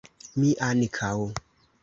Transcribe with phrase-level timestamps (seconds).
[0.43, 1.13] Mi ankaŭ!